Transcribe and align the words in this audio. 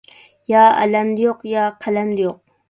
يا 0.53 0.63
ئەلەمدە 0.69 1.27
يوق، 1.27 1.45
يا 1.51 1.67
قەلەمدە 1.85 2.27
يوق. 2.27 2.43